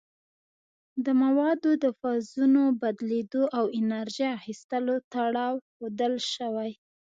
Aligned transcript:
د 1.05 1.07
موادو 1.21 1.71
د 1.83 1.85
فازونو 1.99 2.63
بدلیدو 2.81 3.43
او 3.57 3.65
انرژي 3.79 4.27
اخیستلو 4.39 4.95
تړاو 5.13 5.53
ښودل 5.73 6.13
شوی. 6.33 6.71